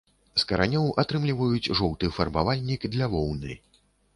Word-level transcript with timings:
З 0.43 0.45
каранёў 0.51 0.87
атрымліваюць 1.03 1.71
жоўты 1.81 2.11
фарбавальнік 2.17 2.81
для 2.97 3.05
воўны. 3.13 3.61